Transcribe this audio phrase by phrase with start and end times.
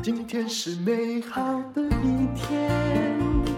[0.00, 1.42] 今天是美好
[1.74, 2.70] 的一天。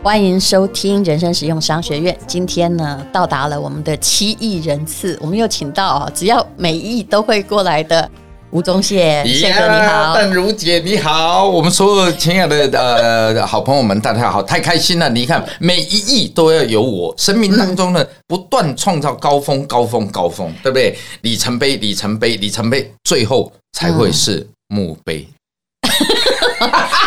[0.03, 2.17] 欢迎收听人生实用商学院。
[2.26, 8.10] 今天呢，到达了我们的七亿人次，我们又请到啊，只要每一亿都会过来的
[8.54, 15.10] 吴宗宪，宪哥你好，淡如姐你好，我们所有亲爱的呃好朋友们，大家好，太开心了！
[15.10, 20.96] 你看，每一亿都要有我，生命当中呢，不断创造高峰、高峰、高峰，对不对？
[21.22, 25.26] 里程碑、里程碑、里程碑，最后才会是墓碑。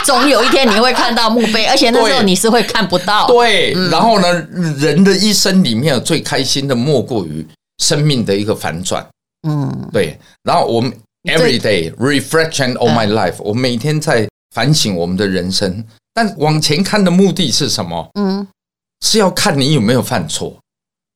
[0.03, 3.25] 总有一天你会看到墓碑，而且那时候你是会看不到。
[3.27, 4.33] 对，然后呢，
[4.79, 9.07] 人的一生里面最开心的莫过于生命的一个反转。
[9.47, 10.19] 嗯，对。
[10.43, 10.91] 然后我们
[11.27, 15.83] every day reflection of my life，我每天在反省我们的人生。
[16.13, 18.09] 但往前看的目的是什么？
[18.19, 18.47] 嗯，
[19.01, 20.57] 是要看你有没有犯错。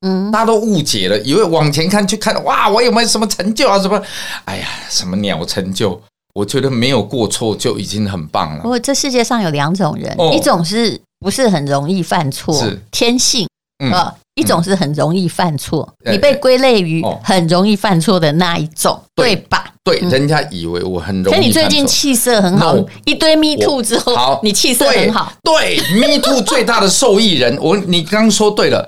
[0.06, 3.80] 嗯，大家都误解了，以为往前看去看，哇，我有没有什么成就啊？
[3.80, 4.02] 什么？
[4.46, 6.02] 哎呀，什么鸟成就？
[6.34, 8.62] 我觉得没有过错就已经很棒了。
[8.62, 13.48] 不过这世界上有两种人，一种是不是很容易犯错，是天性
[13.90, 19.74] 啊；一种是很容易犯错，你被归类于很容易犯错的那一种，对吧？
[19.84, 21.36] 对，人家以为我很容易。
[21.36, 25.34] 可你最近气色很好，一堆 Me Too 之后，好你气色很好。
[25.44, 28.88] 对，Me Too 最大的受益人， 我你刚刚说对了，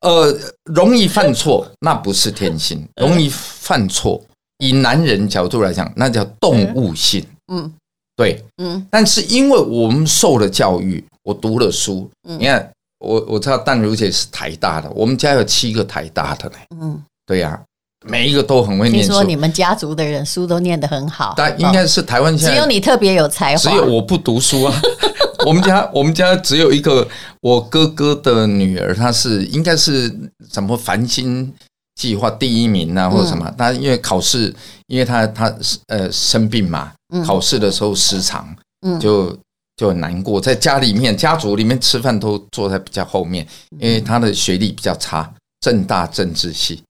[0.00, 4.20] 呃，容易犯错那不是天性，容易犯错。
[4.58, 7.24] 以男人角度来讲，那叫动物性。
[7.52, 7.70] 嗯，
[8.16, 8.86] 对，嗯。
[8.90, 12.08] 但是因为我们受了教育，我读了书。
[12.22, 12.70] 你看，
[13.04, 16.56] 我我知道淡如姐是台大的，我们家有七个台大的呢。
[16.80, 17.60] 嗯，对呀，
[18.06, 19.08] 每一个都很会念书。
[19.08, 24.80] 听说你们家族的人书都念得很好，但应该是台湾现在只有你特别有才华，只有我不读书啊。
[25.46, 27.06] 我们家我们家只有一个
[27.42, 30.10] 我哥哥的女儿，她是应该是
[30.50, 31.52] 什么繁星
[31.96, 33.52] 计划第一名啊，或者什么？
[33.58, 34.54] 她因为考试，
[34.86, 35.54] 因为她她
[35.88, 36.92] 呃生病嘛，
[37.26, 39.36] 考试的时候失常，嗯就
[39.76, 40.40] 就很难过。
[40.40, 43.46] 在家里面，家族里面吃饭都坐在比较后面，
[43.78, 46.82] 因为他的学历比较差，政大政治系。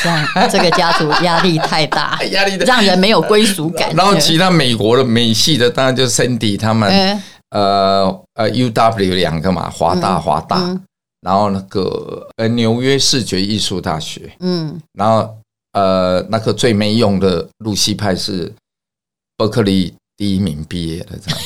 [0.00, 3.92] 这样这个家族压力太大， 压力让人没有归属感。
[3.96, 7.20] 然后其他美国的美系的，当然就 Cindy 他们，
[7.50, 10.80] 呃呃 UW 两个嘛，华大华大。
[11.22, 15.32] 然后那个呃，纽约视觉艺术大学，嗯，然后
[15.72, 18.52] 呃，那个最没用的路西派是
[19.36, 21.40] 伯克利第一名毕业的这样，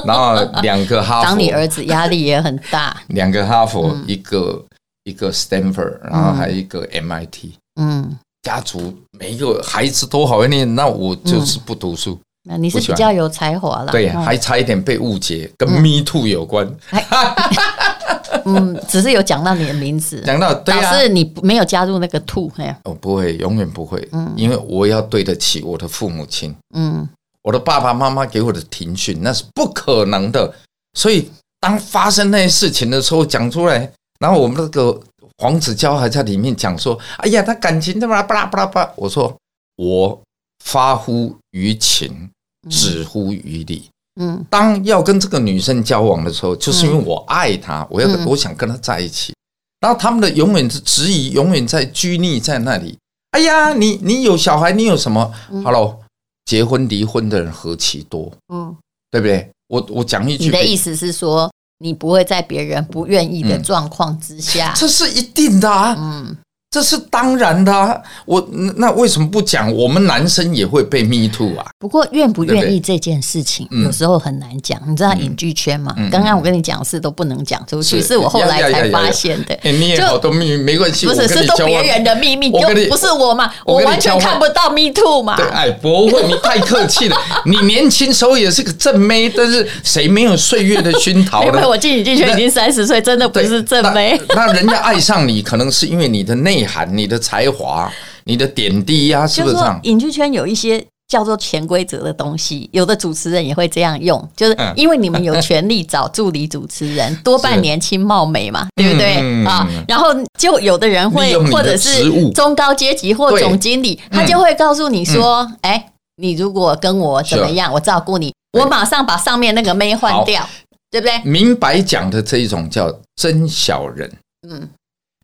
[0.06, 4.64] 然后两个哈佛，当你儿子压力也很大，两个哈佛，一个
[5.04, 16.68] 一个 Stanford，然后还有一个 MIT，嗯，家族每一个孩子都好会念，那我就是不读书，那你是比较有才华了，对，还差一点被误解，跟 Me Too 有关。
[18.44, 27.06] 嗯，只是有讲到你的名字，讲到对啊，是你没有加入那个 Too 哎呀，我不会，永远不会，嗯，因为我要对得起我的父母亲，嗯，
[27.42, 30.54] 我的爸爸妈妈给我的庭训那是不可能的，
[30.94, 33.90] 所以当发生那些事情的时候讲出来，
[34.20, 35.00] 然后我们那个
[35.38, 39.34] 黄子佼还在里面讲说，哎呀，他感情怎么巴拉巴拉巴拉，我说
[39.76, 40.20] 我
[40.64, 42.30] 发乎于情，
[42.68, 43.88] 止乎于礼。
[44.20, 49.32] 嗯，当要跟这个女生交往的时候，就是因为我爱她，我要我想跟她在一起。
[49.80, 52.98] 然后他们的永远是质疑，永远在拘泥在那里。
[53.30, 55.32] 哎呀，你你有小孩，你有什么
[55.62, 56.00] ？Hello，
[56.48, 58.74] 结婚离婚的人何其多，嗯，
[59.10, 59.46] 对不对？
[59.68, 66.34] 我我讲一句，你的意思是说，你不会在别人不愿意的状况之下，这是一定的啊，嗯。
[66.70, 68.46] 这是当然的啊，我
[68.76, 69.72] 那为什么不讲？
[69.72, 71.64] 我们男生也会被 me too 啊。
[71.78, 74.78] 不过愿不愿意这件事情，有时候很难讲。
[74.86, 75.94] 你知道影剧圈嘛？
[76.12, 79.58] 刚刚我跟你讲的事都不能讲出去，是我后来才发现的。
[79.62, 81.06] 你也好多秘密，没关系。
[81.06, 83.50] 不是，是都别人的秘密，就不是我嘛？
[83.64, 85.36] 我完全看不到 me too 嘛。
[85.38, 87.16] 对，哎，不会，你太客气了。
[87.46, 91.42] 你年轻时候也是个正妹，但是谁没有岁月的熏陶？
[91.44, 94.20] 因为我进影剧圈已经三十岁，真的不是正妹。
[94.34, 96.57] 那人家爱上你，可能是因为你的内。
[96.58, 97.90] 内涵，你的才华，
[98.24, 99.80] 你的点滴呀，是不是这样？
[99.84, 109.44] 影剧圈有一些叫做潜规则的东西，有的主持人也会这样用，就是因为你们有权利找助理主持人， 多半年轻貌美嘛，对不对？
[109.46, 109.66] 啊？
[109.88, 120.46] 然后就有的人会，或者是中高阶级或总经理，他就会告诉你说：“哎，你如果跟我怎么样，我照顾你，我马上把上面那个妹换掉，
[120.90, 124.12] 对不对？”明白讲的这一种叫真小人，
[124.46, 124.68] 嗯。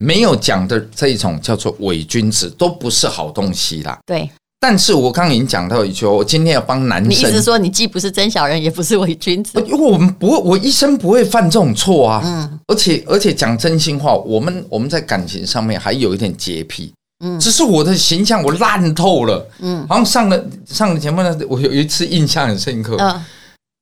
[0.00, 3.98] 没有讲的这一种叫做伪君子，都不是好东西啦。
[4.04, 4.28] 对，
[4.60, 7.10] 但是我刚刚已经讲到一句，我今天要帮男生。
[7.10, 9.62] 你意思说，你既不是真小人，也不是伪君子？
[9.66, 12.22] 因为我们不会，我一生不会犯这种错啊。
[12.24, 16.92] 嗯，而且而且讲真心话，我们我们在感情上面还有一点洁癖。
[17.24, 23.24] 嗯，只是我的形象我烂透了，嗯，好像上了上了节目呢，我有一次印象很深刻，嗯，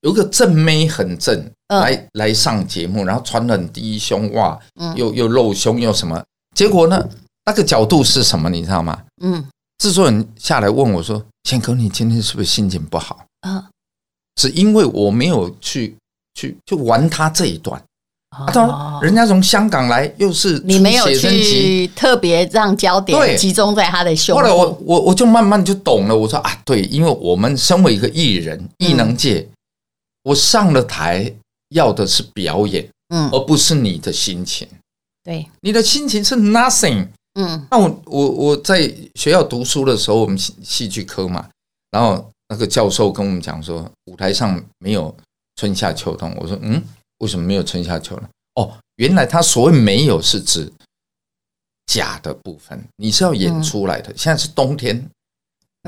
[0.03, 6.23] 有个正妹很正，来来上节目，然后穿很低胸袜，嗯，又又露胸又什么，
[6.55, 7.09] 结果呢，
[7.47, 8.99] 那个角度是什么，你知道吗？
[9.23, 9.45] 嗯，
[9.79, 13.65] 制作人下来问我说：“宪哥，你今天是不是心情不好？”啊，
[14.37, 15.97] 只因为我没有去
[16.35, 17.81] 去去玩他这一段。
[18.31, 24.35] 啊，他人家从香港来，又是你没有去特别让焦点集中在他的胸。
[24.35, 26.17] 后来我我我就慢慢就懂了。
[26.17, 29.47] 我说啊，对，因为我们身为一个艺人，艺能界，
[30.23, 31.33] 我上了台
[31.71, 34.69] 要的是表演，嗯，而不是你的心情。
[35.23, 37.09] 对，你的心情是 nothing。
[37.35, 41.49] 嗯，那我我我在学校读书的时候，我们戏戏剧科嘛，
[41.91, 45.15] 然后那个教授跟我们讲说，舞台上没有
[45.57, 46.35] 春夏秋冬。
[46.41, 46.83] 我说嗯。
[47.19, 48.29] 为什么没有春夏秋呢？
[48.57, 50.69] 哦，原来他所谓没有是指
[51.87, 54.11] 假的部分，你是要演出来的。
[54.11, 55.09] 嗯、现在是冬天。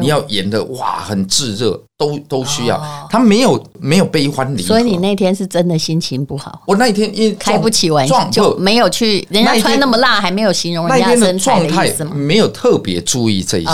[0.01, 2.81] 你要演的哇，很炙热，都都需要。
[3.11, 6.63] 他没有没有悲欢离合，所以你那天是真的心情不好。
[6.67, 9.27] 我那一天因为开不起玩笑，就没有去。
[9.31, 12.13] 人家穿那么辣，还没有形容人家身材的意思吗？
[12.15, 13.67] 没有特别注意这些。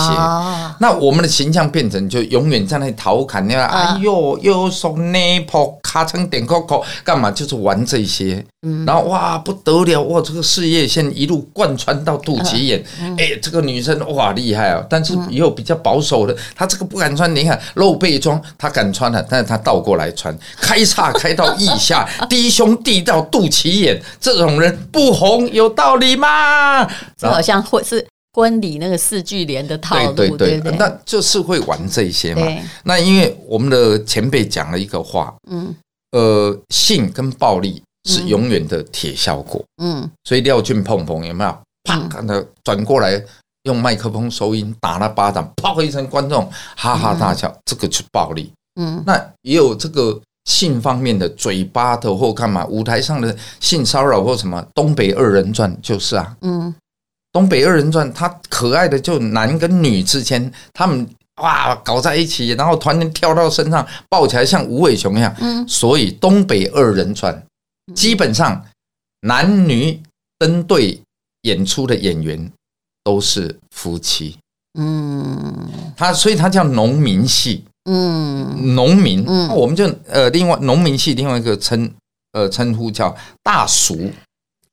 [0.79, 7.31] 那我们的形象变成就永远在那里调侃，那哎呦，又说 nipple 咔嚓点扣扣，干嘛？
[7.31, 8.45] 就是玩这些。
[8.87, 12.85] 然后哇不得了哇，这个事业线一路贯穿到肚脐眼。
[13.19, 14.85] 哎，这个女生哇厉害啊！
[14.89, 16.27] 但是也有比较保守。
[16.27, 17.35] 的，她这个不敢穿。
[17.35, 26.85] 你看露背装，他敢穿了，但是他倒过来穿，开叉开到腋下， 低胸低到肚脐眼，这种人不红有道理吗？
[27.17, 32.47] 这好像会是婚礼那个四句联的套路，对对对，对对，那就是会玩这些嘛。
[32.85, 35.75] 那因为我们的前辈讲了一个话，嗯，
[36.13, 41.59] 呃，性跟暴力是永远的铁效果，嗯，所以廖俊碰碰有没有？
[41.85, 43.23] 啪，看他转过来。
[43.65, 48.51] 用麦克风收音，打了巴掌，砰一声，观众哈哈大笑，这个是暴力。
[48.81, 56.37] 嗯，那也有这个性方面的嘴巴的或干嘛，舞台上的性骚扰或什么，《东北二人转》就是啊。
[56.41, 56.73] 嗯，
[57.33, 61.07] 《东北二人转》他可爱的就男跟女之间，他们
[61.43, 65.35] 哇搞在一起，然后突然跳到身上抱起来，像无尾熊一样。
[65.41, 67.35] 嗯，所以《东北二人转》
[67.95, 68.65] 基本上
[69.23, 70.01] 男女
[70.39, 70.99] 登对
[71.43, 72.51] 演出的演员。
[73.03, 74.37] 都是夫妻，
[74.79, 81.91] 嗯，他所以他叫农民系，嗯，农民，嗯，我们就呃，另外农民系另外一个称
[82.33, 84.11] 呃称呼叫大俗，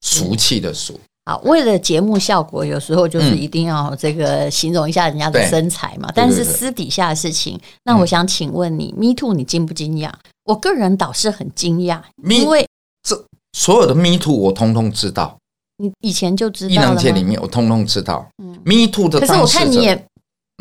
[0.01, 0.99] 俗气的俗。
[1.25, 6.09] 好，为了节目效果，有时候就是一定要这个形容一下人家的身材嘛。
[6.15, 10.09] 但是私底下的事情，那我想请问你，Me Too，你惊不惊讶？
[10.45, 12.65] 我个人倒是很惊讶，因为
[13.03, 13.21] 这
[13.51, 15.37] 所有的 Me Too 我通通知道。
[15.77, 16.83] 你以前就知道了吗？
[16.83, 18.27] 艺能界里面，我通通知道。
[18.41, 19.19] 嗯，Me Too 的。
[19.19, 20.07] 可是我看你也，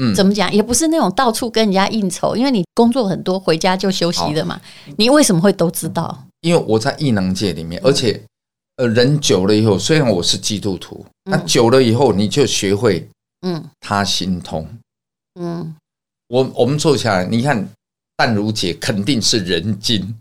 [0.02, 4.60] 嗯，怎么讲，也不是那种到处跟人家应酬，因为你工作很多，回家就休息的嘛。
[4.98, 6.26] 你为什么会都知道？
[6.42, 8.22] 因为我在异能界里面，而且
[8.76, 13.08] 呃，人久了以后，虽然我是基督徒，那久了以后你就学会，
[13.40, 14.68] 嗯，他心通，
[15.40, 15.74] 嗯，
[16.28, 17.66] 我我们坐下来，你看
[18.18, 20.14] 淡如姐肯定是人精。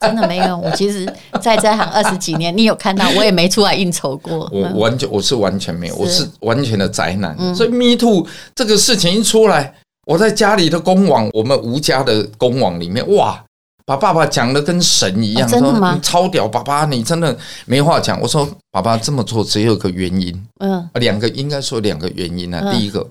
[0.00, 1.04] 真的没有，我其实
[1.40, 4.48] 在这行二十几年，你有看到我也没出来应酬过。
[4.52, 7.36] 我完全我是完全没有，我是完全的宅男。
[7.54, 9.74] 所以 Me Too 这个事情一出来，
[10.06, 13.44] 我在家里的公网，我们吴家的公网里面，哇，
[13.84, 15.98] 把爸爸讲的跟神一样，真的吗？
[16.00, 17.36] 超屌，爸爸你真的
[17.66, 18.20] 没话讲。
[18.20, 22.72] 我说爸爸这么做只有个原因，嗯，两个应该说两个原因呢。
[22.72, 23.04] 第一个，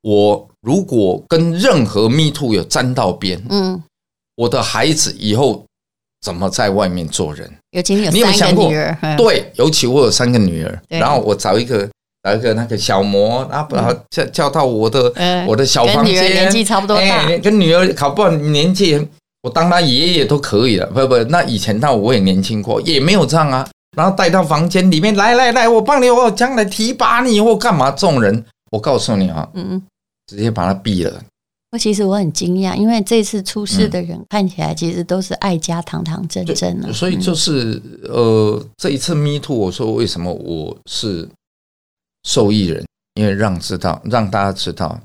[0.00, 3.82] 我如果跟任何 Me Too 有沾到边，嗯，
[4.36, 5.64] 我的孩子以后。
[6.20, 7.50] 怎么在外面做人？
[7.70, 11.88] 尤其你有三个女儿，对，尤其我有三个女儿，然后我找一个
[12.22, 15.12] 找一个那个小模，然后把她叫叫到我的
[15.46, 19.06] 我的小房间，年纪差不多大，跟女儿考不好年纪，
[19.42, 20.86] 我当她爷爷都可以了。
[20.86, 23.68] 不不，那以前那我也年轻过，也没有这样啊。
[23.96, 27.90] 然后带到房间里面来来来，我帮你，我将来提拔你或干嘛？
[27.90, 29.82] 这种人，我告诉你啊，嗯，
[30.26, 31.20] 直接把他毙了。
[31.70, 41.28] 我其实我很惊讶，因为这次出事的人看起来其实都是爱家堂堂正正的，所以就是呃，这一次 Me Too，我说为什么我是
[42.24, 42.82] 受益人？
[43.20, 44.98] 因为让知道让大家知道，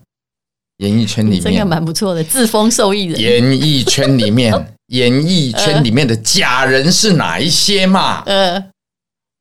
[0.78, 3.20] 演艺圈里面这个蛮不错的，自封受益人。
[3.20, 4.54] 演艺圈里面，
[4.88, 8.24] 演艺圈里面的假人是哪一些嘛？
[8.26, 8.64] 呃，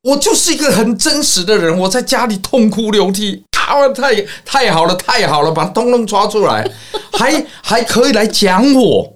[0.01, 3.43] 我就是一个很真实的人，我在家里痛哭流涕。
[3.79, 3.89] 啊！
[3.89, 6.69] 太太好了，太好了，把他通通抓出来，
[7.17, 9.13] 还还可以来讲我。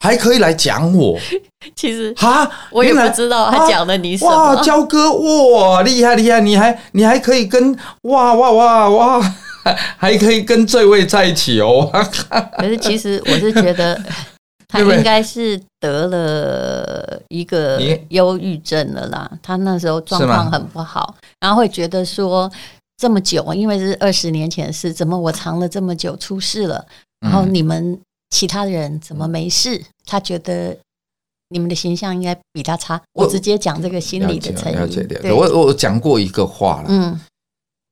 [0.00, 1.18] 还可以来讲我。
[1.74, 4.30] 其实哈，我也不知道他讲的你什么。
[4.30, 6.40] 哇，焦哥，哇，厉害厉害！
[6.40, 9.34] 你还你还可以跟哇哇哇哇，
[9.98, 11.90] 还可以跟这位在一起哦。
[12.58, 14.00] 可是其实我是觉得
[14.68, 17.80] 他应该是得了一个
[18.10, 19.28] 忧郁症了啦。
[19.42, 22.48] 他那时候状况很不好，然后会觉得说
[22.98, 26.84] 这么久，因为是二十年前的事，怎么我藏了这么久出事了？
[27.20, 29.82] 然后你们其他人怎么没事？
[30.04, 30.76] 他觉得。
[31.50, 33.00] 你们的形象应该比他差。
[33.14, 34.78] 我直接讲这个心理的成因。
[34.78, 35.32] 了解，了解。
[35.32, 36.88] 我我讲过一个话了。
[36.90, 37.18] 嗯，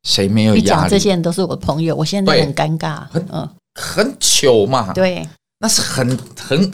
[0.03, 0.67] 谁没有压力？
[0.67, 3.07] 讲这些人都是我的朋友，我现在很尴尬。
[3.07, 3.49] 很嗯，
[3.81, 4.93] 很糗嘛。
[4.93, 5.27] 对，
[5.61, 6.71] 那是很很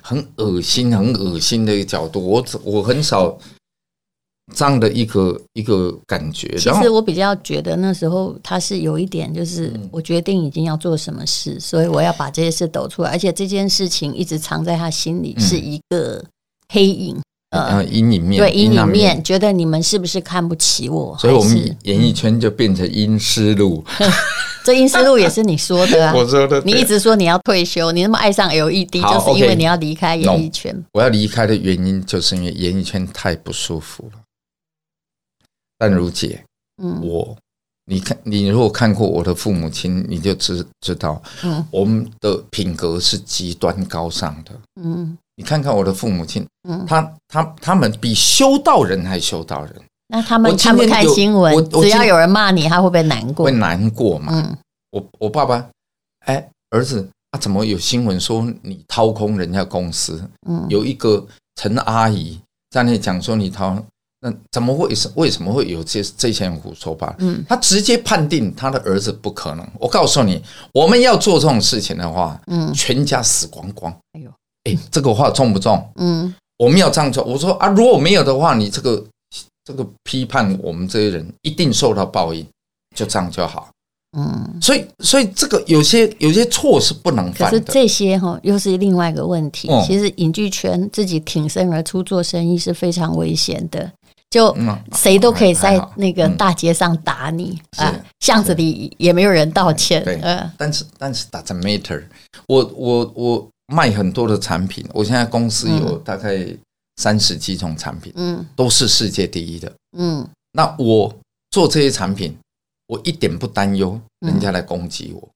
[0.00, 2.24] 很恶心、很恶心的一个角度。
[2.24, 3.36] 我我很少。
[4.54, 16.22] 这样的一个一个感觉，其实我比较觉得那时候他是有一点，就是我决定已经要做什么事，所以我要把这些事抖出来，而且这件事情一直藏在他心里，是一个
[16.68, 17.16] 黑影，
[17.50, 21.16] 呃，阴影面，对，阴影面，觉得你们是不是看不起我？
[21.18, 23.82] 所以我们演艺圈就变成阴湿路，
[24.64, 30.84] 这阴湿路也是你说的啊， 我说的，你一直说你要退休，你那么爱上 LED，就是因为你要离开演艺圈。
[30.92, 34.18] 我要离开的原因就是因为演艺圈太不舒服了。
[35.82, 36.40] 淡如姐，
[36.80, 37.36] 嗯，我，
[37.86, 49.74] 你看，你如果看过我的父母亲，你就知知道，嗯，我们的品格是极端高尚的，嗯，你看看我的父母亲，嗯，他他他们比修道人还修道人。
[50.06, 51.68] 那他们看不看新闻？
[51.70, 53.46] 只要有人骂你，他会不会难过？
[53.46, 54.32] 会难过嘛？
[54.32, 54.56] 嗯，
[54.92, 55.68] 我我爸爸，
[56.26, 60.22] 哎，儿子，啊，怎么有新闻说你掏空人家公司？
[60.48, 62.38] 嗯，有一个陈阿姨
[62.70, 63.84] 在那里讲说你掏。
[64.24, 67.16] 那怎么会是为什么会有这这些人胡说八道？
[67.18, 69.68] 嗯，他直接判定他的儿子不可能。
[69.80, 70.40] 我告诉你，
[70.72, 73.92] 我们要做这种事情的话，嗯，全家死光光。
[74.12, 74.30] 哎呦，
[74.62, 75.84] 哎，这个话重不重？
[75.96, 77.24] 嗯，我们要这样做。
[77.24, 79.04] 我说啊，如果没有的话，你这个
[79.64, 82.46] 这个批判我们这些人一定受到报应，
[82.94, 83.68] 就这样就好。
[84.16, 87.58] 嗯，所以所以这个有些有些错是不能犯的。
[87.58, 89.68] 可是这些哈又是另外一个问题。
[89.86, 93.90] 其实影剧圈自己挺身而出做生意是非常危险的。
[94.32, 94.56] 就
[94.96, 100.02] 谁都可以在那个大街上打你啊，巷子里也没有人道歉。
[100.02, 100.18] 对，
[100.56, 102.02] 但是但是 doesn't matter。
[102.46, 106.46] 我我我卖很多的产品，我现在公司有大概
[106.96, 110.26] 三十几种产品，嗯，都是世界第一的，嗯。
[110.52, 111.14] 那我
[111.50, 112.34] 做这些产品，
[112.86, 115.28] 我一点不担忧人家来攻击我。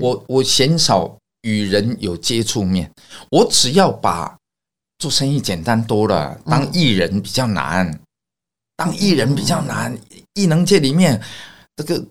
[0.00, 1.12] 我我鲜少
[1.42, 2.88] 与人有接触面，
[3.28, 4.36] 我只要把
[4.98, 7.98] 做生意简单多了，当艺人比较难。
[8.76, 9.96] 当艺人比较难，
[10.34, 11.20] 艺能界里面
[11.76, 12.02] 这个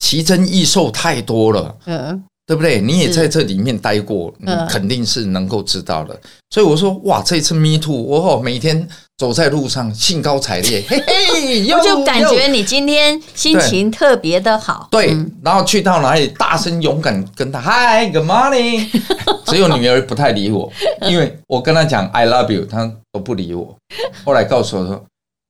[0.00, 2.80] 奇珍异兽太多了，嗯，对不对？
[2.80, 6.18] 你也在这里面待过，你肯定是能够知道的。
[6.50, 14.88] 所以我说，哇，这次 Me Too，我每天走在路上兴高采烈， 嘿嘿，我就感觉你今天心情特别的好。
[14.90, 18.88] 对，然后去到哪里，大声勇敢跟他 Hi，Good morning。
[19.46, 20.72] 只有女儿不太理我，
[21.02, 23.76] 因为我跟他讲 I love you，他都不理我。
[24.24, 25.04] 后来告诉我说。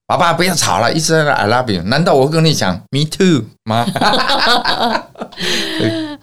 [0.09, 1.83] 爸爸不要吵了，一直在那 I love you。
[1.83, 3.85] 难道我跟你讲 Me too 吗？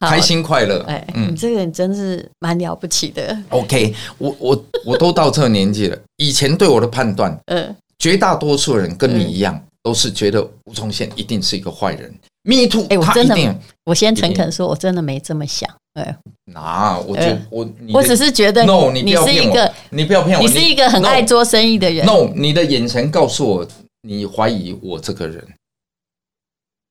[0.01, 0.83] 开心快乐。
[0.87, 3.37] 哎，嗯，你这个人真是蛮了不起的。
[3.49, 12.11] OK，我我我都到这个年纪了， 以前对我的判断，嗯，绝大多数人跟你一样，都是觉得吴宗宪一定是一个坏人。
[12.41, 15.69] Me too，哎，我真的，我先诚恳说，我真的没这么想。
[15.95, 22.05] 哎，那我就我，我只是觉得，no，你是一个，你不要骗我，你是一个很爱做生意的人。
[22.05, 23.67] no，你的眼神告诉我，
[24.01, 25.41] 你怀疑我这个人。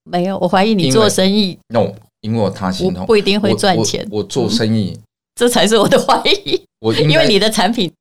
[0.05, 1.59] 没有，我怀疑你做生意。
[1.69, 1.93] no，
[2.23, 4.07] 因为我他心痛，不一定会赚钱。
[4.11, 4.99] 我做生意，
[5.35, 6.63] 这才是我的怀疑。
[6.81, 7.93] 我因为你的产品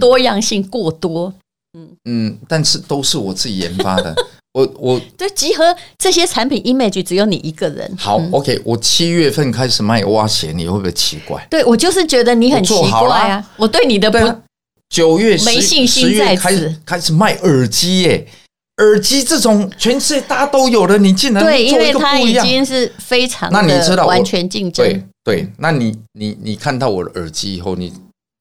[0.00, 1.32] 多样性过多。
[1.74, 4.14] 嗯嗯，但是都是我自己研发的。
[4.58, 5.64] 我我对集合
[5.96, 7.96] 这些产品 image 只有你一个人。
[7.96, 11.46] 好，OK，我七月份开始卖蛙鞋，你会不会奇怪？
[11.48, 13.50] 对，我就是觉得你很奇怪啊！
[13.56, 14.18] 我对你的不
[14.88, 18.26] 九月没信心在此，开始开始卖耳机耶，
[18.78, 24.84] 耳机这种全世界大家都有的，你竟然对，因为它已经是非常那你知道完全竞争。
[24.84, 27.92] 对对，那你你你看到我的耳机以后，你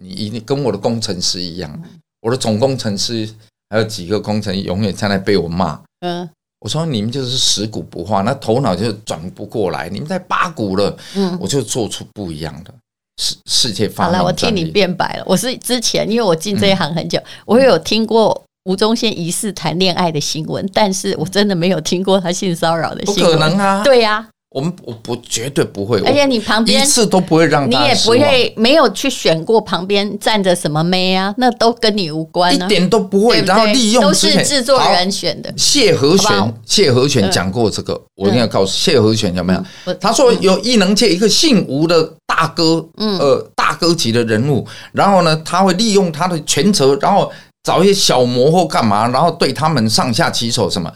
[0.01, 1.79] 你一定跟我的工程师一样，
[2.21, 3.29] 我的总工程师
[3.69, 5.79] 还有几个工程永远在那被我骂。
[6.01, 9.89] 嗯，我说你们就是食古不化，那头脑就转不过来。
[9.89, 12.73] 你们在八股了，嗯，我就做出不一样的
[13.21, 14.05] 世世界发。
[14.05, 15.23] 好了，我替你辩白了。
[15.25, 23.33] 我是之前因为我进这一行很久，嗯、我有听过吴宗宪疑似谈恋爱的新闻，但是我真的没有听过他性骚扰的新闻。
[23.33, 23.83] 不可能啊！
[23.83, 33.35] 对呀、啊，我们我不绝对不会，而且你旁边一次都不会让他，你也不会没有去选过旁边站着什么妹啊，那都跟你无关，一点都不会。
[33.35, 35.53] 对对然后利用都是制作人选的。
[35.57, 39.63] 谢和弦，谢和弦讲过这个，嗯、我一定要告诉谢和弦有没有？
[39.85, 47.29] 嗯、他说有艺能界一个姓吴的大哥，嗯、呃，大哥级的人物，然后呢，他会利用他的权责，然后
[47.63, 50.89] 找一些小模或干嘛，然后对他们上下其手什么。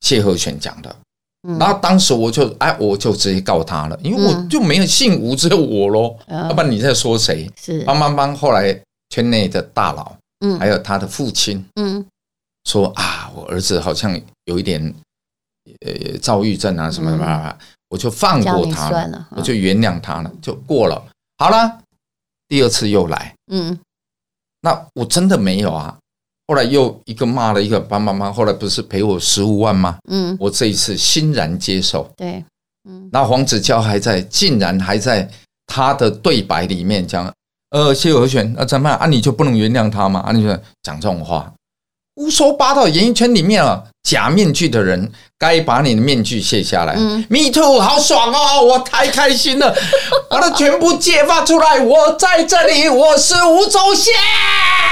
[0.00, 0.94] 谢和弦讲的。
[1.58, 6.14] 然后当时我就哎，我就直接告他了，因为我就没有姓吴，只有我喽。
[6.28, 7.50] 要不然你在说谁？
[7.56, 8.36] 是帮帮帮。
[8.36, 8.78] 后来
[9.08, 12.04] 圈内的大佬，嗯，还有他的父亲，嗯，
[12.64, 14.94] 说啊，我儿子好像有一点
[15.80, 21.02] 呃躁郁症啊什么什么，我就放过他了，我就原谅他了，就过了。
[21.38, 21.78] 好了，
[22.48, 23.78] 第二次又来，嗯，
[24.60, 25.96] 那我真的没有啊。
[26.50, 28.34] 后来又一个骂了一个，帮帮忙。
[28.34, 29.98] 后来不是赔我十五万吗？
[30.08, 32.10] 嗯，我这一次欣然接受。
[32.16, 32.44] 对，
[32.88, 35.30] 嗯，那黄子佼还在，竟然还在
[35.68, 37.32] 他的对白里面讲，
[37.70, 39.06] 呃，谢和弦，那怎么办啊？
[39.06, 40.18] 你就不能原谅他吗？
[40.26, 40.48] 啊，你就
[40.82, 41.52] 讲这种话，
[42.16, 42.88] 胡说八道。
[42.88, 45.08] 演艺圈里面啊，假面具的人。
[45.38, 46.96] 该把你的面具卸下来。
[46.98, 48.62] 嗯，Me too，好爽哦！
[48.62, 49.74] 我太开心了，
[50.28, 51.80] 把它全部揭发出来。
[51.80, 54.12] 我在这里，我是吴宗宪，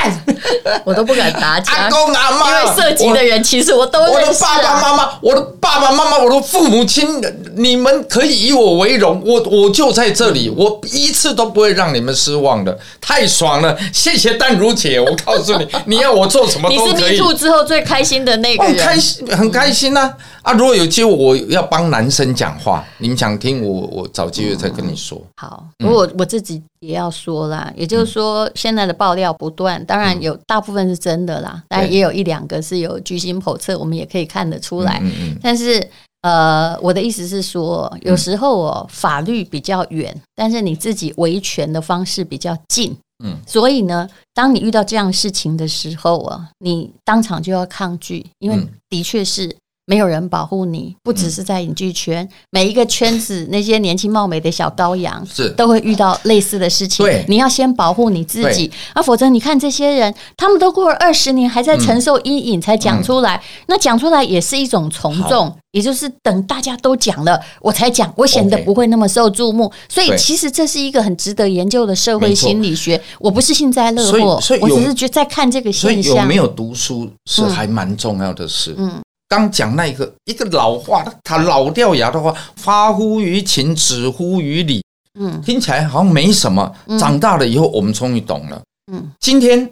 [0.84, 1.76] 我都不敢打枪。
[1.76, 4.00] 阿公阿妈，因为涉及的人其实我都。
[4.00, 7.20] 我的爸爸妈妈，我的爸爸妈妈，我的父母亲，
[7.56, 9.22] 你们可以以我为荣。
[9.24, 12.78] 我我就在这里，我一次都不会让你们失望的。
[13.00, 15.00] 太爽了，谢谢淡如姐。
[15.00, 16.92] 我告诉你，你要我做什么都可以。
[16.94, 20.12] 你是 Me too 之后最开心的那个人，开心，很开心呐。
[20.37, 25.18] 啊，如果有机会，我要帮男生讲话，你们想听我，我找机会再跟你说。
[25.18, 35.02] 嗯、好，我我自己也要说啦，也就是说，现在的爆料不断，当然有大部分是真的啦，但也有一两个是有居心叵测，我们也可以看得出来。
[35.42, 35.86] 但是，
[36.22, 42.96] 呃，我的意思是说，有时候哦，法律比较远，但是你自己维权的方式比较近。
[43.22, 49.54] 嗯，所以呢，当你遇到这样事情的时候啊，你当场就要抗拒，因为的确是。
[49.88, 57.06] 没有人保护你，不只是在影剧圈，嗯、每一个圈子那些年轻貌美的小羔羊是都会遇到类似的事情。
[57.06, 69.72] 对，你要先保护你自己，啊，否则你看这些人，他们都过了二十年还在承受阴影才讲出来，嗯、那讲出来也是一种从众，也就是等大家都讲了我才讲，我显得不会那么受注目。
[69.88, 73.00] 所以其实这是一个很值得研究的社会心理学。
[73.18, 76.16] 我不是幸灾乐祸，我只是觉得在看这个现象。
[76.16, 78.74] 有没有读书是还蛮重要的事。
[78.76, 79.00] 嗯。
[79.28, 84.82] 嗯刚讲那个一个老话，他老掉牙的话，发乎于情，止乎于理。
[85.20, 86.74] 嗯，听起来好像没什么。
[86.98, 88.62] 长大了以后，我们终于懂了。
[88.90, 89.70] 嗯，今天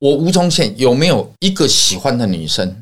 [0.00, 2.76] 我吴宗宪有没有一个喜欢的女生？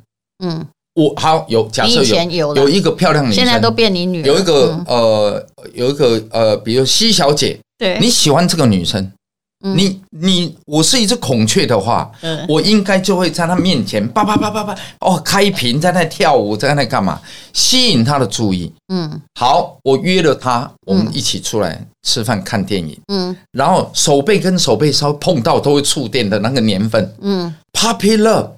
[0.45, 4.23] 嗯，我好有假设有有一个漂亮女生，现在都变你女。
[4.23, 9.13] 有一个呃，有一个呃，比如西小姐，对，你喜欢这个女生。
[9.63, 17.21] 你你我是一只孔雀的话，嗯，我应该就会在他面前叭叭叭叭叭哦，开屏在那跳舞，在那干嘛，
[17.53, 18.73] 吸引他的注意。
[18.93, 22.99] 嗯，好，我约了他，我们一起出来吃饭看电影。
[23.13, 27.15] 嗯，然后手背跟手背稍微碰到都会触电的那个年份。
[27.21, 28.51] 嗯，Puppy Love，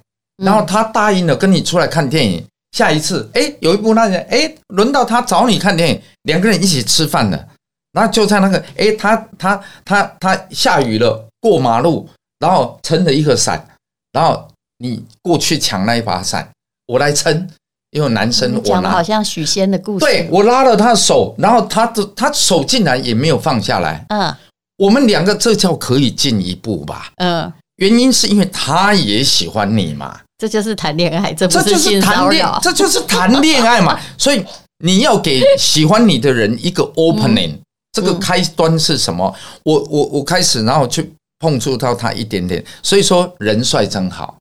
[0.43, 2.45] 然后他答应了跟你出来看电影。
[2.73, 7.47] 下一次，哎，有一部那人，哎，轮到他找你看电影，两个人一起吃饭了。
[7.97, 12.09] 那就在那个，哎，他他他他下雨了，过马路，
[12.41, 13.65] 然后撑了一个伞，
[14.11, 16.51] 然后你过去抢那一把伞，
[16.89, 17.49] 我来撑，
[17.93, 24.35] 因为男生我拿，好像许仙的故事，对，我拉了他的手，然后他的他手竟然也没有放下来，嗯，
[24.77, 34.45] 我们两个这叫可以进一步吧，嗯，原因是因为他也喜欢你嘛，这就是谈恋爱，这不是性骚扰，这就是谈恋爱嘛，所以
[34.85, 37.53] 你要给喜欢你的人一个 opening。
[37.53, 37.61] 嗯
[37.95, 39.33] 这个开端是什么？
[39.63, 42.63] 我我我开始，然后去碰触到他一点点。
[42.83, 44.37] 所以说，人帅真好，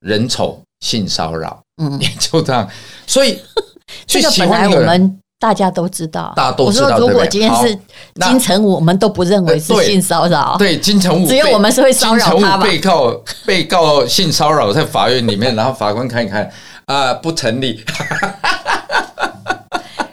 [0.00, 2.68] 人丑性骚扰，嗯，也就这样。
[3.06, 3.40] 所以，
[4.04, 6.86] 这个本来我们大家都知道，大家都知道。
[6.86, 7.78] 我说，如果今天是
[8.20, 10.56] 金城武，我们都不认为是性骚扰。
[10.58, 12.64] 对，金城武，只有我们是会骚扰他吧？
[12.64, 16.50] 被告被告性骚扰在法院里面，然后法官看一看，
[16.86, 17.84] 啊，不成立。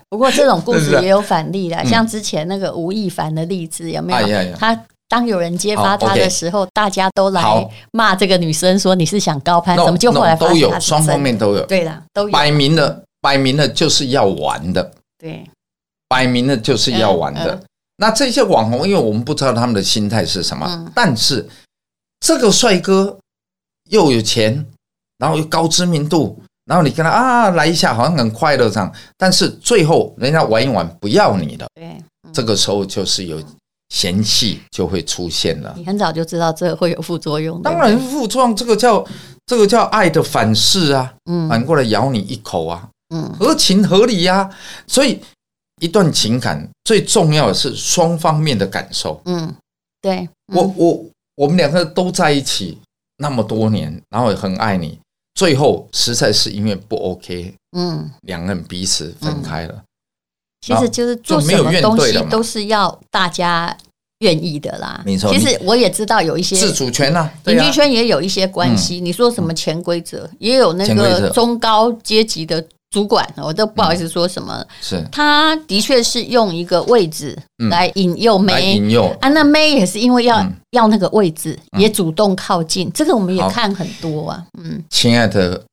[0.09, 4.55] 不过这种故事也有反例啦，像之前那个吴亦凡的例子，有没有？
[4.57, 12.31] 他当有人揭发他的时候，大家都来骂这个女生，说你是想高攀，怎么就后来都有双方面都有，对的，都有。
[12.31, 15.43] 摆明了，摆明了就是要玩的，对，
[16.07, 17.61] 摆明了就是要玩的。
[17.97, 21.47] 那这些网红，因为我们不知道他们的心态是什么，但是
[22.19, 23.17] 这个帅哥
[23.89, 24.65] 又有钱，
[25.17, 26.41] 然后又高知名度。
[26.69, 31.97] 然后你跟他啊来一下，好像很快乐这样，但是最后人家玩一玩不要你的，对，
[32.31, 33.41] 这个时候就是有
[33.89, 35.73] 嫌弃就会出现了。
[35.75, 39.03] 你很早就知道这会有副作用，当然副作用，这个叫
[39.47, 44.49] 这个叫爱的反噬啊，嗯，反过来咬你一口啊，嗯，合情合理呀，啊。
[44.85, 45.19] 所以
[45.81, 49.51] 一段情感最重要的是双方面的感受，嗯，
[49.99, 50.17] 对，
[50.53, 51.05] 嗯，我我
[51.35, 52.77] 我们两个都在一起
[53.17, 54.99] 那么多年，然后也很爱你。
[55.39, 59.83] 最后实在是因为不 OK，嗯，两个人彼此分开了。
[60.59, 63.73] 其实就是做什么东西都是要大家
[64.19, 65.01] 愿意的啦。
[65.05, 68.99] 没错，其实我也知道有一些自主权呐，演艺圈也有一些关系。
[68.99, 72.61] 你说什么潜规则，也有那个中高阶级的。
[72.91, 74.65] 主管，我都不好意思说什么。
[74.81, 77.37] 是，他的确是用一个位置
[77.69, 79.05] 来引诱妹，引诱。
[79.21, 82.91] 啊，那妹也是因为要要那个位置，也主动靠近。
[82.91, 84.47] 这个我们也看很多啊。
[84.57, 85.63] 嗯，亲爱的，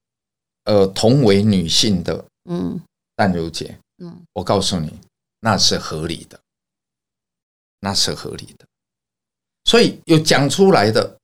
[0.64, 2.78] 呃，同为女性的，嗯，
[3.14, 3.74] 淡如姐，
[4.04, 4.92] 嗯，我告诉你，
[5.40, 6.38] 那是合理的，
[7.80, 8.66] 那是合理的。
[9.64, 11.16] 所以有讲出来的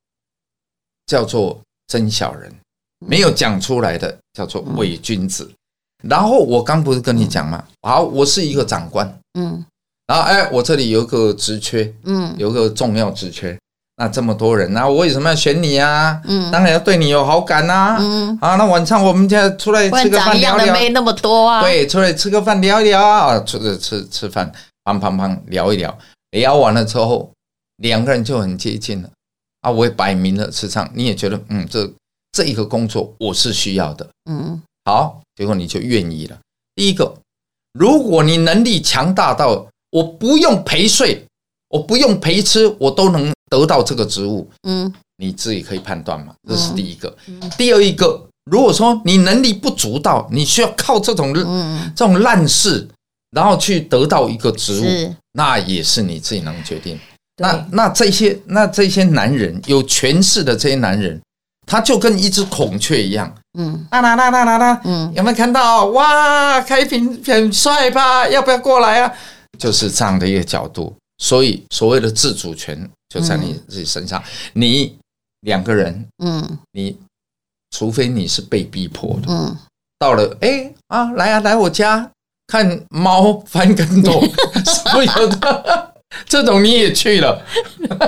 [1.05, 2.51] 叫做真小人，
[3.07, 5.51] 没有讲出来的叫做伪君子。
[6.03, 7.63] 然后我刚不是跟你讲吗？
[7.83, 9.07] 好，我是一个长官，
[9.39, 9.65] 嗯，
[10.07, 13.59] 然后哎，我这里有个职缺，嗯，有个重要职缺，
[13.97, 16.21] 那这么多人，那我为什么要选你啊？
[16.25, 23.01] 嗯，当然要对你有好感呐，嗯，好，那晚上我们家出来吃个饭聊聊，没那么多啊，对，出来吃个饭聊一聊。
[23.01, 24.53] 啊，吃吃吃吃饭，
[24.85, 25.97] 砰砰砰聊一聊，
[26.33, 27.31] 聊完了之后，
[27.77, 29.09] 两个人就很接近了，
[29.61, 31.89] 啊，我也摆明了是这样，你也觉得，嗯，这
[32.33, 34.61] 这一个工作我是需要的，嗯。
[34.85, 36.39] 好，结果你就愿意了。
[36.75, 37.15] 第一个，
[37.73, 41.25] 如果你能力强大到我不用陪睡，
[41.69, 46.35] 我不用陪吃，我都能得到这个职务，嗯，你自己可以判断嘛。
[46.49, 47.17] 这是第一个。
[47.57, 51.33] 第二一个，如果说你能力不足到，你需要靠这种
[51.95, 52.89] 这种烂事，
[53.31, 56.99] 然后去得到一个职务，那也是你自己能决定。
[57.37, 61.21] 那那这些那这些男人有权势的这些男人。
[61.65, 65.85] 他就跟一只孔雀一样，嗯，啦啦啦啦啦啦，嗯，有没有看到？
[65.87, 68.27] 哇，开屏很帅吧？
[68.29, 69.13] 要不要过来啊？
[69.59, 70.95] 就是这样的一个角度。
[71.19, 74.23] 所以所谓的自主权就在你自己身上。
[74.55, 74.97] 你
[75.43, 76.97] 两个人，嗯，你
[77.71, 79.57] 除非你是被逼迫的，嗯，
[79.99, 82.11] 到了，哎啊，来啊，来我家
[82.47, 84.23] 看猫翻跟斗，
[84.65, 85.93] 所有的。
[86.27, 87.43] 这种你也去了，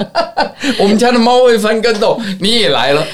[0.78, 3.06] 我们家的猫会翻跟斗，你也来了，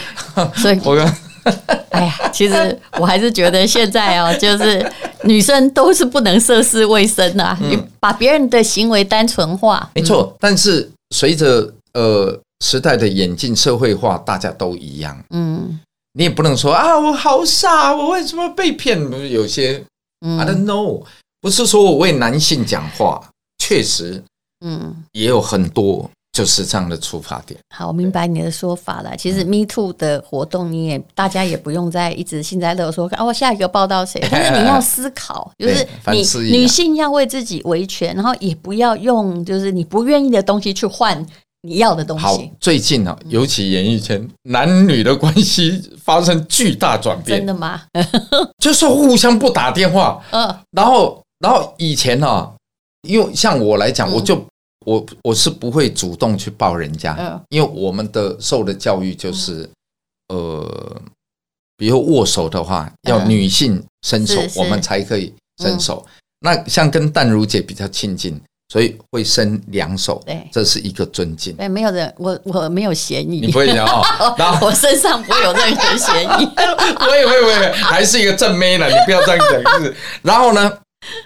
[0.56, 1.06] 所以 我跟，
[1.90, 4.84] 哎呀，其实我还是觉得现在哦， 就是
[5.24, 10.34] 女生都是不能涉世未深呐，你把别人的行为单纯化，没错。
[10.40, 15.80] 但是随着呃时代的演进，社会化，大家都一样，嗯，
[16.12, 18.98] 你也不能说啊，我好傻，我为什么被骗？
[19.10, 19.84] 不是有些
[20.20, 21.02] ，I don't know，
[21.40, 23.20] 不是说我为男性讲话，
[23.58, 24.22] 确实。
[24.62, 27.60] 嗯，也有很多就是这样的出发点。
[27.76, 29.14] 好，我明白你的说法了。
[29.14, 34.18] 其实 Me Too 的活动，你也大家也不用再一直幸灾乐祸，哦，下一个报道谁？
[34.32, 41.22] 但是你要思考， 就是你女性要为自己维权，然后也不要用就是你不愿意的东西去换
[41.60, 42.24] 你要的东西。
[42.24, 47.36] 好，最近呢，尤其演艺圈男女的关系发生巨大转变。
[47.36, 47.82] 真的吗？
[48.64, 50.18] 就是互相不打电话。
[50.30, 52.50] 嗯，然后然后以前呢，
[53.06, 54.42] 因为像我来讲，我就。
[54.86, 59.68] 我我是不会主动去抱人家，因为我们的受的教育就是，
[60.28, 61.00] 呃，
[61.76, 66.04] 比如握手的话，要女性伸手，我们才可以伸手。
[66.40, 68.40] 那像跟淡如姐比较亲近，
[68.72, 71.54] 所以会伸两手，对，这是一个尊敬。
[71.56, 74.02] 对，没有人，我我没有嫌疑，你不会讲哦。
[74.38, 79.78] 然后我身上不会有任何嫌疑，我 也不会不会，还是一个正妹呢，你不要这样讲。
[79.78, 80.78] 就是，然后呢，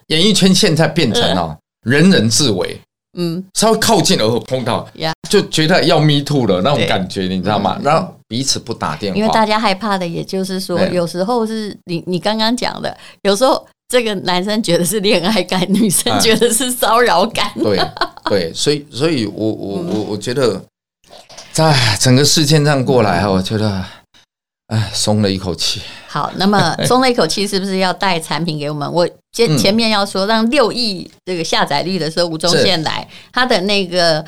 [0.09, 2.77] 演艺圈现在变成了人人自危。
[3.15, 4.89] 嗯，稍微靠近而后碰到，
[5.29, 7.79] 就觉得要 me too 了那种感觉，你知道吗？
[7.83, 17.51] 然后彼此不打电话，因为大家害怕的，也就是说，有时候是你你刚刚讲的，有时候这个男生觉得是恋爱感，女生觉得是骚扰感。
[17.55, 17.79] 对
[18.29, 20.63] 对，所以所以我我我我觉得，
[21.53, 23.85] 在整个事件这样过来，我觉得。
[24.69, 25.83] 哎，松了一口气。
[26.09, 28.91] 好，那么 松了一口气，是不是要带产品给我们？
[28.91, 34.25] 我前前面要说，让六亿这个下载率的时候，吴宗宪来，他的那个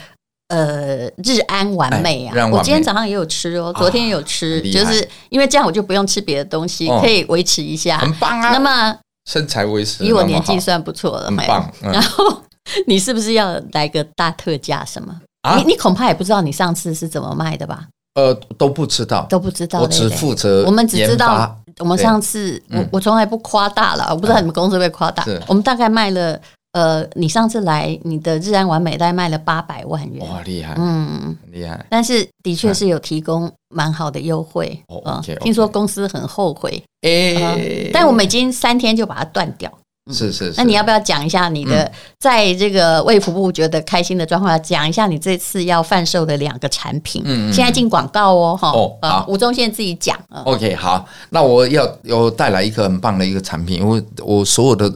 [0.49, 8.51] 呃日安完美啊，我今天早上也有吃哦，昨天也有吃，就是因为这样我就不用吃别的东西，可以维持一下，很棒啊。
[8.51, 8.95] 那么
[9.31, 11.73] 身材维持，以我年纪算不错了，很棒。
[11.81, 12.43] 然后
[12.87, 15.19] 你是不是要来个大特价什么？
[15.57, 17.87] 你你恐怕也不知道你上次是怎么卖的吧？
[18.17, 19.81] 呃，都不知道，都不知道。
[19.81, 25.25] 我只负责，我们只知道，我们上次我我从来不夸大了，我不知道你们公司会夸大。
[25.47, 26.41] 我们大概卖了。
[26.73, 31.87] 呃，你上次来，你的日安完美大概卖了八百万元，哇，厉害，嗯，厉害。
[31.89, 39.73] 但是的确是有提供蛮好的优惠，哦，听说公司很后悔，哎，但我们已经三天就把它断掉，
[40.13, 40.53] 是是。
[40.57, 44.63] 那你要不要讲一下你的在这个卫福部觉得开心的状况？
[44.63, 54.93] 讲一下你这次要贩售的两个产品，嗯，现在进广告哦，哈，哦，好，吴宗宪自己讲，OK，好，那我要有带来一个很棒的一个产品，因为我所有的。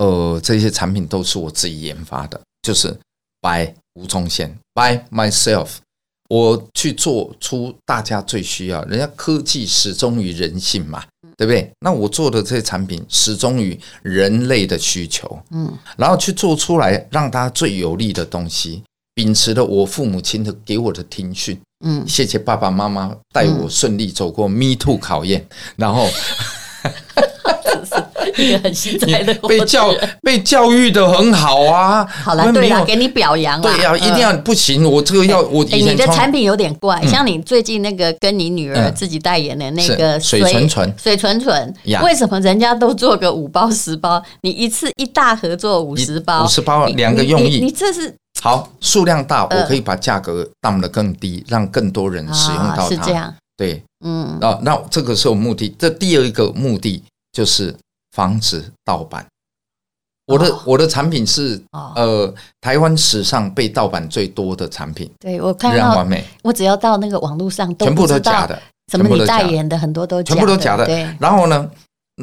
[0.00, 2.88] 呃，这些产品都是我自己研发的，就是
[3.42, 5.70] by 吴宗宪 by myself，
[6.28, 11.02] 我去做出大家最需要，人家科技始终于人性嘛，
[11.38, 11.70] 对不对？
[11.78, 18.82] 那我做的这些产品始终于人类的需求，嗯，然后去做出来让它最有利的东西，
[19.14, 25.46] 秉持了我父母亲的给我的听训，嗯，谢谢爸爸妈妈带我顺利走过 Me Too 考验，
[25.76, 26.08] 然后。
[28.36, 32.04] 一个很实在的，被教被教育的很好啊。
[32.06, 33.60] 好了，对了，给你表扬。
[33.60, 35.64] 对呀，一定要不行，我这个要我。
[35.64, 46.44] 你的产品有点怪，像你最近那个跟你女儿自己代言的那个水纯纯，水纯纯，为什么人家都做个五包十包，你一次一大盒做五十包？
[46.44, 52.88] 五十包两个用意，你这是好数量大，我可以把价格降得更低，让更多人使用到它。
[52.88, 55.74] 是这样，对，嗯，那那这个是我目的。
[55.78, 57.02] 这第二一个目的
[57.32, 57.74] 就是。
[58.18, 59.24] 防止盗版，
[60.26, 65.08] 我的、哦、我的产品是、哦、呃台湾史上被盗版最多的产品。
[65.20, 66.04] 对，我看到，
[66.42, 70.84] 我只要到那个网络上，全部都假的，什么你代言的很多都全部都假的。
[70.84, 71.70] 对，然后呢，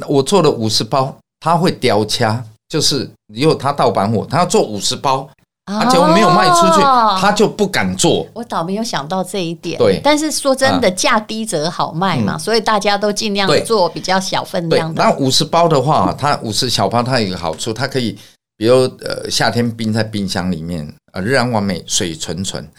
[0.05, 5.29] 我做了五十包，他会雕掐，就是如果他盗版我，他要做五十包。
[5.65, 6.81] 而且我没有卖出去，
[7.19, 8.27] 他就不敢做。
[8.35, 9.79] 我倒没有想到这一点。
[9.79, 15.03] 对，但是说真的，价低者好卖嘛，所以大家都尽量做比较小分量的。
[15.03, 18.15] 那五十包的话，它五十小包，它有一个好处，它可以，
[18.55, 22.69] 比如呃夏天冰在冰箱里面，呃日安完美水纯纯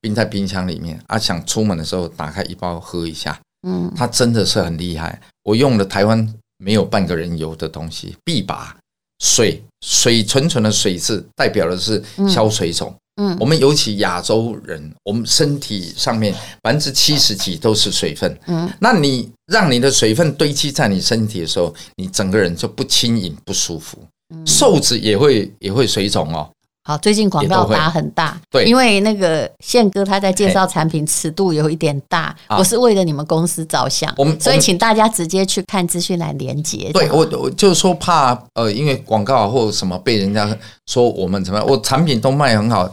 [0.00, 5.20] 冰在冰箱里面，啊想出门的时候打开一包喝一下，嗯，它真的是很厉害。
[5.42, 8.76] 我用了台湾没有半个人有的东西，必拔。
[9.20, 12.94] 水水纯纯的水质代表的是消水肿。
[13.18, 18.38] 嗯，我们尤其亚洲人，我们身体上面百分之七十几都是水分。
[18.46, 23.98] 嗯，那你让你的水分堆积在你身体的时候，你整个人就不轻盈、不舒服，
[24.44, 26.50] 瘦子也会也会水肿哦。
[26.86, 36.92] 好，最近广告打很大，对，因为那个宪哥他在介绍产品尺度有一点大，我是为了你们公司着想，我们所以请大家直接去看资讯来连接。
[36.92, 42.88] 对我，我就是说怕呃，因为广告或什么被人家说我们怎么样，我产品都卖很好，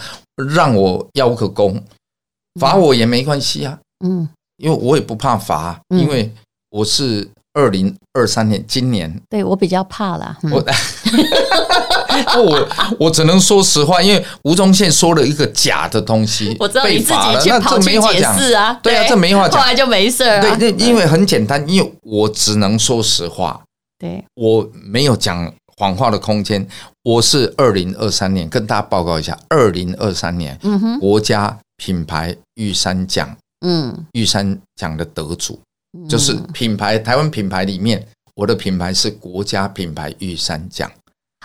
[0.56, 1.79] 让我邀个功，
[2.60, 4.27] 罚我也没关系啊，嗯，
[4.58, 6.34] 因为我也不怕罚，因为
[6.71, 7.29] 我是。
[7.54, 10.38] 二零二三年，今年对我比较怕啦。
[10.44, 10.66] 嗯、我
[12.44, 20.58] 我我只能说实话，因为吴宗宪说了一个假的东西， 我知道你自己去跑去解释啊，对啊，这没话讲，后来就没事了。
[20.58, 23.62] 对，因为很简单，因为我只能说实话，
[24.00, 26.68] 对，我没有讲谎话的空间。
[27.04, 33.36] 我是二零二三年跟大家报告一下，二零二三年，嗯哼，国家品牌玉山奖，
[33.66, 35.60] 嗯，玉山奖的得主。
[36.10, 40.91] 就是品牌，台湾品牌里面，我的品牌是国家品牌玉山奖。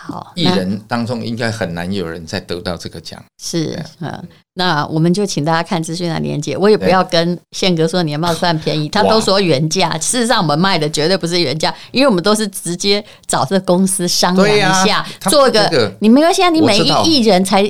[0.01, 3.21] 好，艺人当中应该很难有人再得到这个奖。
[3.43, 6.55] 是，嗯，那我们就请大家看资讯的连接。
[6.55, 9.97] 我也不要跟宪哥说你的帽子算便宜， 他都说原价。
[9.97, 15.93] 事实上，我们卖的绝对不是原价，因为我们都是直接找这公司商量一下，做一个。
[15.99, 17.61] 你没关系啊，你每一艺人才，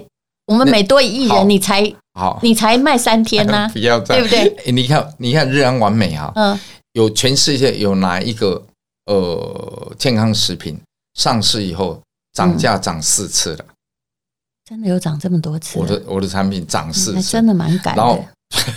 [0.49, 1.93] 我们每多一亿人，你才。
[2.19, 4.53] 好，你才卖三天呢、 啊，对不对？
[4.73, 6.59] 你看，你看日安完美啊，嗯，
[6.93, 8.62] 有全世界有哪一个
[9.05, 10.77] 呃健康食品
[11.13, 12.01] 上市以后
[12.33, 13.65] 涨价涨四次了？
[14.67, 15.79] 真的有涨这么多次？
[15.79, 18.01] 我的我的产品涨四次，真的蛮赶的。
[18.01, 18.25] 然后，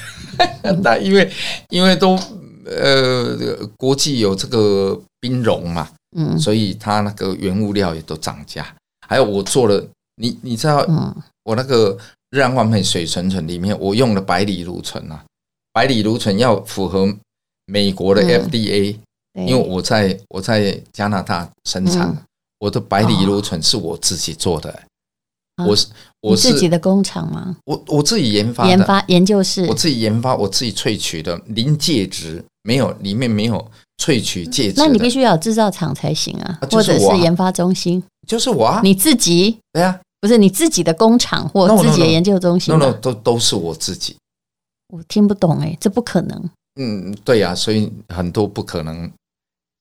[0.85, 1.32] 那因为
[1.70, 2.16] 因为都
[2.66, 3.35] 呃
[3.76, 8.64] 国际有这个冰融嘛，嗯，所以它那个原物料也都涨价。
[9.08, 9.85] 还有我做了，
[10.16, 11.12] 你你知道，嗯，
[11.44, 11.98] 我那个。
[12.35, 15.22] 日安完美水纯纯里面，我用了百里芦醇啊，
[15.70, 17.07] 百里芦醇要符合
[17.66, 18.96] 美国的 FDA，
[19.35, 22.24] 因为我在我在加拿大生产，
[22.59, 24.83] 我的百里芦醇是我自己做的，
[25.68, 25.88] 我是
[26.22, 27.55] 我是自己的工厂吗？
[27.66, 39.59] 我我自己研发研发研究室，我自己研发，我自己萃取的零界值没有，里面没有萃取介质，那你必须要有制造厂才行啊，或者是研发中心，就是我啊，你自己？
[39.74, 40.00] 对啊。
[40.22, 44.16] 不是你自己的工厂或自己的研究中心 no, no, 都都是我自己。
[44.87, 46.50] 我听不懂哎、欸，这不可能。
[46.76, 49.11] 嗯，对呀、啊，所以很多不可能，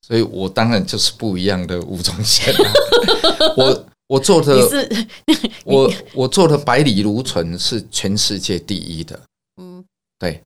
[0.01, 2.73] 所以我当然就是不一样的吴宗宪、啊。
[3.55, 5.07] 我我做的，是
[5.63, 9.19] 我我做的百里芦醇是全世界第一的。
[9.61, 9.85] 嗯，
[10.17, 10.41] 对，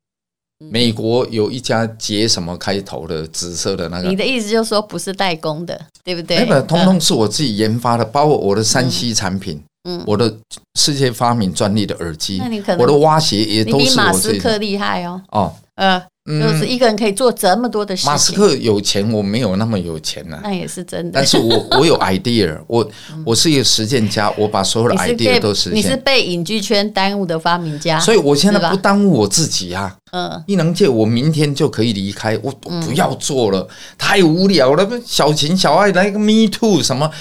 [0.70, 4.10] 美国有一家杰什么开头的紫色的那个。
[4.10, 6.40] 你的意思就是说不是代工的，对不对？
[6.40, 9.64] 那个通通是我自己研发的，包括我的三 C 产品。
[10.06, 10.34] 我的
[10.80, 14.04] 世界发明专利的耳机，那你可能我的蛙鞋也都是我。
[14.06, 15.22] 马斯克厉害哦。
[15.32, 18.12] 哦，呃，就是一个人可以做这么多的事情。
[18.12, 20.40] 马斯克有钱，我没有那么有钱呢。
[20.42, 21.12] 那也是真的。
[21.14, 22.90] 但是我 我有 idea，我
[23.24, 25.76] 我是一个实践家，我把所有的 idea 都实现。
[25.76, 29.96] 你是被影剧圈耽误的发明家，所以我现在不耽误我自己啊。
[30.12, 33.68] 嗯，艺能界我明天就可以离开，我不要做了，
[33.98, 34.90] 太无聊了。
[35.06, 37.12] 小情小爱来个 me too 什么？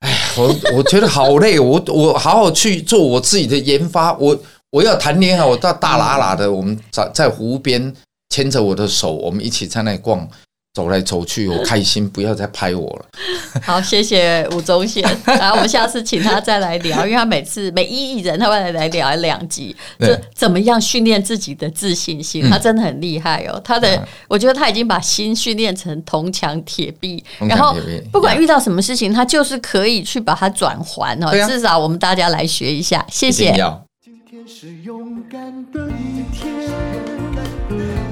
[0.00, 4.38] 哎，我我觉得好累，我我好好去做我自己的研发，我
[4.70, 7.94] 我要谈恋爱，我到大喇喇的，我们在在湖边
[8.30, 10.28] 牵着我的手，我们一起在那里逛。
[10.72, 13.04] 走来走去，我开心，不要再拍我了。
[13.60, 15.02] 好，谢谢吴宗宪。
[15.26, 22.48] 然后我们下次请他再来聊，因为他每次每一艺人他会来聊两集，就怎么样训练自己的自信心？
[22.48, 23.60] 他真的很厉害哦。
[23.64, 27.76] 他的，我觉得他已经把心训练成铜墙铁壁，然后
[28.12, 31.32] 不管遇到什么事情，他就是可以去把它转还哦。
[31.48, 33.52] 至少我们大家来学一下，谢谢。
[34.00, 35.40] 今天是勇敢
[35.72, 36.54] 的一天，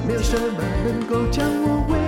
[0.04, 2.07] 没有什么能够将我。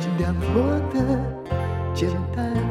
[0.00, 0.60] 尽量活
[0.92, 1.20] 得
[1.94, 2.63] 简单。